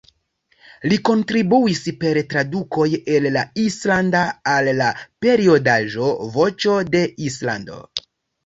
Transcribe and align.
Li 0.91 0.95
kontribuis 1.09 1.81
per 2.03 2.19
tradukoj 2.31 2.87
el 3.17 3.27
la 3.35 3.43
islanda 3.65 4.23
al 4.55 4.73
la 4.81 4.89
periodaĵo 5.27 6.11
"Voĉo 6.39 6.79
de 6.97 7.05
Islando". 7.31 7.81